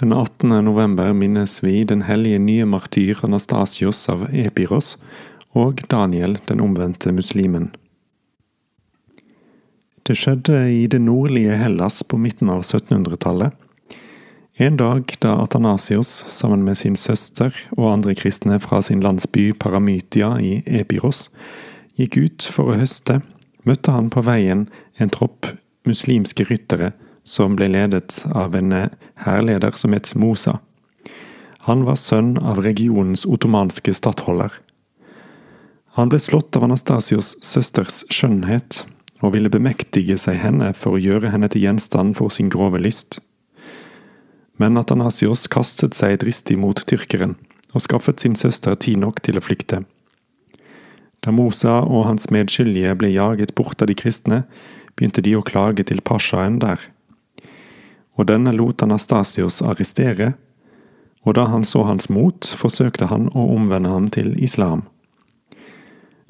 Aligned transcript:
Den 0.00 0.12
18. 0.12 0.64
november 0.64 1.12
minnes 1.12 1.64
vi 1.64 1.84
den 1.84 2.02
hellige 2.02 2.38
nye 2.38 2.64
martyr 2.66 3.18
Anastasios 3.22 4.08
av 4.08 4.24
Epiros 4.32 4.96
og 5.52 5.82
Daniel, 5.88 6.38
den 6.48 6.60
omvendte 6.64 7.12
muslimen. 7.12 7.70
Det 10.02 10.16
skjedde 10.18 10.56
i 10.72 10.86
det 10.90 10.98
nordlige 11.04 11.58
Hellas 11.60 12.00
på 12.02 12.18
midten 12.18 12.50
av 12.50 12.64
1700-tallet. 12.64 13.52
En 14.54 14.76
dag 14.76 15.14
da 15.22 15.36
Atanasios 15.44 16.10
sammen 16.28 16.64
med 16.64 16.76
sin 16.80 16.96
søster 16.96 17.54
og 17.76 17.92
andre 17.92 18.16
kristne 18.18 18.58
fra 18.60 18.82
sin 18.82 19.00
landsby 19.04 19.52
Paramytia 19.52 20.34
i 20.42 20.56
Epiros 20.66 21.28
gikk 22.00 22.18
ut 22.18 22.48
for 22.50 22.72
å 22.72 22.80
høste, 22.80 23.20
møtte 23.68 23.94
han 23.94 24.10
på 24.10 24.24
veien 24.26 24.66
en 24.98 25.12
tropp 25.12 25.52
muslimske 25.88 26.48
ryttere 26.50 26.92
som 27.22 27.56
ble 27.56 27.68
ledet 27.72 28.24
av 28.34 28.56
en 28.58 28.74
hærleder 29.24 29.76
som 29.78 29.94
het 29.94 30.14
Mosa. 30.14 30.58
Han 31.68 31.84
var 31.86 31.96
sønn 32.00 32.36
av 32.38 32.62
regionens 32.64 33.24
ottomanske 33.26 33.94
stattholder. 33.94 34.50
Han 35.94 36.08
ble 36.08 36.18
slått 36.18 36.56
av 36.56 36.64
Anastasios 36.66 37.36
søsters 37.44 38.02
skjønnhet 38.10 38.82
og 39.22 39.36
ville 39.36 39.52
bemektige 39.52 40.16
seg 40.18 40.40
henne 40.42 40.72
for 40.74 40.96
å 40.96 41.02
gjøre 41.02 41.30
henne 41.30 41.50
til 41.52 41.66
gjenstand 41.66 42.16
for 42.18 42.32
sin 42.34 42.50
grove 42.50 42.80
lyst. 42.82 43.20
Men 44.58 44.80
Atanasios 44.80 45.46
kastet 45.52 45.94
seg 45.94 46.18
dristig 46.22 46.58
mot 46.58 46.80
tyrkeren 46.88 47.36
og 47.72 47.84
skaffet 47.84 48.20
sin 48.20 48.34
søster 48.36 48.74
tid 48.74 48.98
nok 49.04 49.22
til 49.24 49.38
å 49.38 49.44
flykte. 49.44 49.84
Da 51.22 51.30
Mosa 51.30 51.78
og 51.86 52.08
hans 52.08 52.28
medskyldige 52.34 52.96
ble 52.98 53.12
jaget 53.12 53.54
bort 53.54 53.82
av 53.82 53.88
de 53.88 53.94
kristne, 53.94 54.42
begynte 54.96 55.22
de 55.22 55.36
å 55.38 55.44
klage 55.46 55.86
til 55.86 56.02
pashaen 56.04 56.58
der. 56.58 56.80
Og 58.18 58.28
denne 58.28 58.52
lot 58.52 58.82
Anastasios 58.84 59.62
arrestere, 59.64 60.34
og 61.22 61.36
da 61.38 61.46
han 61.48 61.64
så 61.64 61.84
hans 61.86 62.08
mot, 62.10 62.44
forsøkte 62.58 63.08
han 63.12 63.28
å 63.30 63.46
omvende 63.54 63.92
ham 63.92 64.08
til 64.12 64.34
islam. 64.42 64.84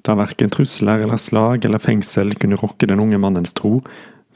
Da 0.03 0.17
verken 0.19 0.51
trusler 0.51 1.05
eller 1.05 1.21
slag 1.21 1.65
eller 1.65 1.83
fengsel 1.83 2.35
kunne 2.37 2.59
rokke 2.61 2.89
den 2.91 3.01
unge 3.01 3.21
mannens 3.23 3.55
tro, 3.57 3.81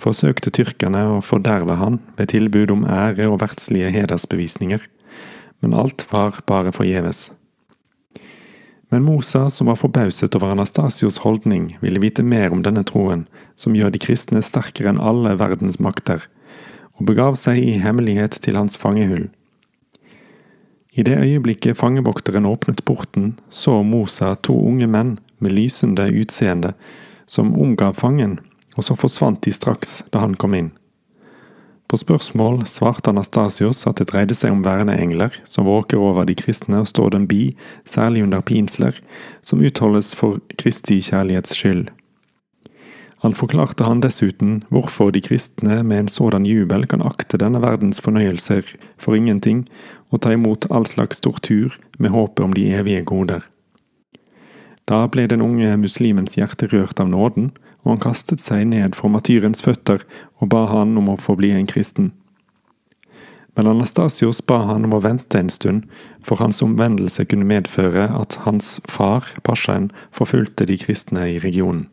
forsøkte 0.00 0.52
tyrkerne 0.54 1.02
å 1.16 1.22
forderve 1.24 1.78
han 1.80 1.98
ved 2.18 2.30
tilbud 2.34 2.72
om 2.72 2.84
ære 2.84 3.28
og 3.30 3.40
verdslige 3.42 3.90
hedersbevisninger, 3.94 4.84
men 5.64 5.74
alt 5.74 6.06
var 6.12 6.40
bare 6.46 6.74
forgjeves. 6.74 7.30
Men 8.92 9.02
Mosa, 9.02 9.48
som 9.50 9.66
var 9.66 9.80
forbauset 9.80 10.36
over 10.38 10.52
Anastasios 10.54 11.18
holdning, 11.24 11.72
ville 11.82 12.00
vite 12.00 12.22
mer 12.22 12.52
om 12.54 12.62
denne 12.62 12.84
troen, 12.86 13.24
som 13.58 13.74
gjør 13.74 13.90
de 13.90 14.00
kristne 14.02 14.42
sterkere 14.46 14.92
enn 14.92 15.02
alle 15.02 15.34
verdens 15.40 15.80
makter, 15.82 16.28
og 16.96 17.08
begav 17.10 17.36
seg 17.40 17.60
i 17.60 17.76
hemmelighet 17.82 18.38
til 18.44 18.56
hans 18.58 18.78
fangehull. 18.80 19.28
I 20.96 21.04
det 21.04 21.18
øyeblikket 21.20 21.76
fangevokteren 21.76 22.48
åpnet 22.48 22.84
porten, 22.88 23.34
så 23.50 23.82
Mosa 23.84 24.34
to 24.34 24.56
unge 24.56 24.88
menn 24.88 25.18
med 25.38 25.52
lysende 25.52 26.08
utseende 26.08 26.72
som 27.26 27.52
omgav 27.60 27.98
fangen, 28.00 28.38
og 28.76 28.84
så 28.84 28.96
forsvant 28.96 29.42
de 29.44 29.52
straks 29.52 30.02
da 30.12 30.24
han 30.24 30.36
kom 30.40 30.56
inn. 30.56 30.72
På 31.86 31.98
spørsmål 32.00 32.64
svarte 32.66 33.12
Anastasios 33.12 33.84
at 33.86 34.00
det 34.00 34.08
dreide 34.10 34.34
seg 34.34 34.50
om 34.50 34.64
verneengler 34.66 35.36
som 35.46 35.68
våker 35.68 36.00
over 36.02 36.26
de 36.26 36.34
kristne 36.34 36.80
og 36.82 36.88
står 36.90 37.12
dem 37.14 37.28
bi, 37.30 37.54
særlig 37.86 38.24
under 38.26 38.42
pinsler, 38.42 38.96
som 39.46 39.62
utholdes 39.62 40.14
for 40.18 40.40
Kristi 40.58 40.98
kjærlighets 40.98 41.54
skyld. 41.54 41.92
Han 43.24 43.34
forklarte 43.34 43.84
han 43.84 44.02
dessuten 44.04 44.58
hvorfor 44.68 45.10
de 45.14 45.22
kristne 45.24 45.80
med 45.82 45.98
en 45.98 46.08
sådan 46.12 46.44
jubel 46.46 46.84
kan 46.86 47.02
akte 47.02 47.40
denne 47.40 47.62
verdens 47.64 48.00
fornøyelser 48.04 48.68
for 49.00 49.16
ingenting 49.16 49.64
og 50.12 50.22
ta 50.22 50.34
imot 50.36 50.68
all 50.70 50.86
slags 50.86 51.22
tortur 51.24 51.78
med 51.98 52.12
håpet 52.12 52.44
om 52.44 52.52
de 52.52 52.68
evige 52.76 53.06
goder. 53.08 53.46
Da 54.86 55.06
ble 55.10 55.26
den 55.26 55.42
unge 55.42 55.72
muslimens 55.80 56.36
hjerte 56.38 56.68
rørt 56.70 57.00
av 57.02 57.08
nåden, 57.10 57.50
og 57.82 57.96
han 57.96 58.04
kastet 58.04 58.44
seg 58.44 58.68
ned 58.70 58.94
for 58.98 59.10
matyrens 59.10 59.64
føtter 59.64 60.04
og 60.38 60.52
ba 60.52 60.66
han 60.70 60.94
om 60.98 61.10
å 61.10 61.18
få 61.18 61.34
bli 61.40 61.50
en 61.56 61.66
kristen. 61.66 62.12
Men 63.56 63.70
Anastasios 63.70 64.42
ba 64.44 64.60
han 64.68 64.84
om 64.84 64.94
å 64.94 65.00
vente 65.00 65.40
en 65.40 65.50
stund, 65.50 65.86
for 66.22 66.42
hans 66.42 66.60
omvendelse 66.62 67.24
kunne 67.24 67.48
medføre 67.48 68.10
at 68.12 68.36
hans 68.44 68.76
far, 68.90 69.24
pashaen, 69.42 69.88
forfulgte 70.12 70.68
de 70.68 70.76
kristne 70.78 71.24
i 71.32 71.38
regionen. 71.40 71.86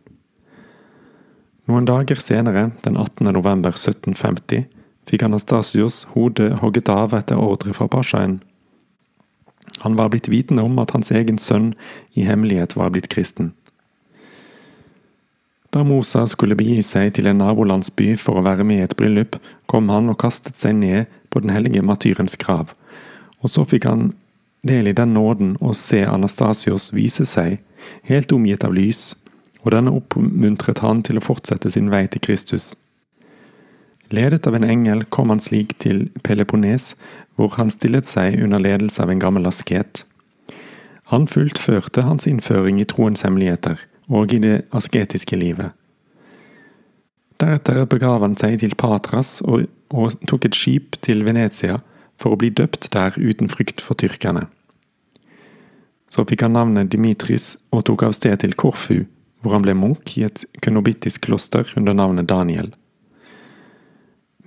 Noen 1.69 1.85
dager 1.87 2.19
senere, 2.19 2.71
den 2.83 2.97
18. 2.99 3.29
november 3.31 3.71
1750, 3.71 4.65
fikk 5.07 5.23
Anastasios 5.23 6.03
hodet 6.11 6.57
hogget 6.59 6.89
av 6.91 7.15
etter 7.15 7.39
ordre 7.39 7.71
fra 7.75 7.87
pashaen. 7.87 8.41
Han 9.83 9.95
var 9.95 10.11
blitt 10.11 10.27
vitende 10.27 10.65
om 10.67 10.75
at 10.83 10.91
hans 10.91 11.11
egen 11.11 11.39
sønn 11.39 11.71
i 12.19 12.27
hemmelighet 12.27 12.75
var 12.75 12.91
blitt 12.91 13.07
kristen. 13.13 13.53
Da 15.73 15.81
Mosa 15.87 16.27
skulle 16.29 16.57
begi 16.59 16.83
seg 16.85 17.15
til 17.15 17.31
en 17.31 17.39
nabolandsby 17.41 18.11
for 18.21 18.37
å 18.37 18.45
være 18.45 18.67
med 18.67 18.81
i 18.81 18.85
et 18.85 18.97
bryllup, 18.99 19.39
kom 19.65 19.87
han 19.89 20.11
og 20.11 20.19
kastet 20.21 20.59
seg 20.59 20.75
ned 20.77 21.07
på 21.33 21.41
den 21.41 21.55
hellige 21.55 21.81
matyrens 21.81 22.35
grav, 22.37 22.75
og 23.41 23.49
så 23.49 23.63
fikk 23.65 23.87
han 23.89 24.11
del 24.67 24.91
i 24.91 24.95
den 24.95 25.15
nåden 25.15 25.55
å 25.63 25.73
se 25.75 26.03
Anastasios 26.05 26.91
vise 26.93 27.25
seg, 27.27 27.57
helt 28.07 28.31
omgitt 28.35 28.63
av 28.67 28.75
lys, 28.75 29.13
og 29.63 29.71
denne 29.71 29.93
oppmuntret 29.95 30.83
han 30.83 31.01
til 31.03 31.19
å 31.19 31.23
fortsette 31.23 31.71
sin 31.71 31.89
vei 31.91 32.05
til 32.11 32.23
Kristus. 32.23 32.73
Ledet 34.13 34.45
av 34.47 34.55
en 34.57 34.67
engel 34.67 35.05
kom 35.09 35.31
han 35.31 35.41
slik 35.41 35.77
til 35.81 36.09
Peloponnes, 36.23 36.93
hvor 37.35 37.55
han 37.57 37.71
stillet 37.73 38.05
seg 38.05 38.37
under 38.43 38.61
ledelse 38.61 39.01
av 39.01 39.09
en 39.09 39.21
gammel 39.23 39.47
asket. 39.49 40.03
Han 41.09 41.25
fullførte 41.27 42.03
hans 42.05 42.27
innføring 42.29 42.81
i 42.81 42.87
troens 42.89 43.23
hemmeligheter 43.25 43.79
og 44.11 44.33
i 44.35 44.41
det 44.43 44.57
asketiske 44.75 45.39
livet. 45.39 45.71
Deretter 47.41 47.87
begav 47.89 48.21
han 48.23 48.35
seg 48.39 48.59
til 48.61 48.75
Patras 48.79 49.39
og, 49.41 49.65
og 49.89 50.13
tok 50.29 50.45
et 50.47 50.57
skip 50.57 50.99
til 51.03 51.25
Venezia 51.25 51.79
for 52.21 52.35
å 52.35 52.39
bli 52.39 52.51
døpt 52.53 52.91
der 52.93 53.15
uten 53.17 53.49
frykt 53.51 53.81
for 53.81 53.97
tyrkerne. 53.99 54.45
Så 56.07 56.27
fikk 56.29 56.45
han 56.45 56.53
navnet 56.53 56.91
Dimitris 56.93 57.55
og 57.73 57.87
tok 57.89 58.05
av 58.05 58.13
sted 58.13 58.37
til 58.43 58.53
Korfu, 58.53 59.03
hvor 59.43 59.57
han 59.57 59.65
ble 59.65 59.75
munk 59.77 60.15
i 60.17 60.25
et 60.25 60.45
kunobittisk 60.63 61.27
kloster 61.27 61.67
under 61.77 61.95
navnet 61.97 62.29
Daniel. 62.31 62.71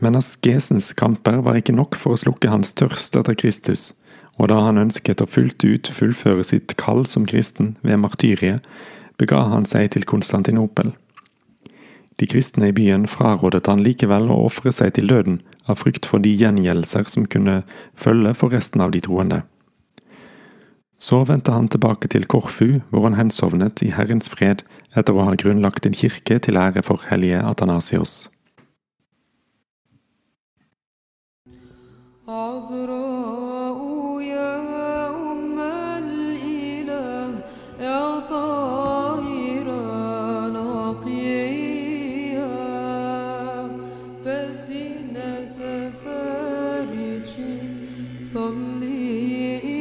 Men 0.01 0.17
askesens 0.19 0.91
kamper 0.97 1.41
var 1.45 1.57
ikke 1.61 1.77
nok 1.77 1.97
for 1.97 2.17
å 2.17 2.21
slukke 2.21 2.51
hans 2.53 2.75
tørst 2.77 3.17
etter 3.17 3.37
Kristus, 3.39 3.93
og 4.37 4.51
da 4.53 4.61
han 4.67 4.81
ønsket 4.81 5.23
å 5.25 5.29
fullt 5.29 5.65
ut 5.65 5.89
fullføre 5.89 6.45
sitt 6.45 6.77
kall 6.81 7.07
som 7.09 7.25
kristen 7.29 7.77
ved 7.85 8.03
martyriet, 8.03 8.65
bega 9.17 9.47
han 9.49 9.65
seg 9.69 9.95
til 9.95 10.05
Konstantinopel. 10.09 10.93
De 12.21 12.29
kristne 12.29 12.71
i 12.71 12.77
byen 12.77 13.05
frarådet 13.09 13.67
han 13.69 13.85
likevel 13.85 14.31
å 14.33 14.43
ofre 14.49 14.73
seg 14.73 14.95
til 14.97 15.09
døden 15.13 15.41
av 15.69 15.81
frykt 15.81 16.09
for 16.09 16.25
de 16.25 16.33
gjengjeldelser 16.33 17.09
som 17.13 17.29
kunne 17.29 17.63
følge 17.97 18.33
for 18.37 18.53
resten 18.57 18.85
av 18.85 18.93
de 18.93 19.03
troende. 19.05 19.43
Så 21.02 21.24
vendte 21.26 21.52
han 21.52 21.68
tilbake 21.68 22.08
til 22.08 22.28
Korfu, 22.30 22.80
hvor 22.90 23.04
han 23.08 23.18
hensovnet 23.18 23.82
i 23.82 23.90
Herrens 23.90 24.30
fred 24.30 24.62
etter 24.94 25.18
å 25.18 25.26
ha 25.26 25.34
grunnlagt 25.40 25.88
en 25.90 25.98
kirke 25.98 26.38
til 26.38 26.60
ære 26.62 26.84
for 26.86 27.02
hellige 27.10 27.42
Athanasios. 27.42 28.30
عذراء 32.32 33.80
يا 34.22 35.10
أم 35.10 35.60
الإله 35.60 37.40
يا 37.80 38.20
طاهرة 38.20 39.84
نقيا 40.58 41.68
بدينة 44.26 45.92
فارج 46.06 47.30
صلي 48.34 49.75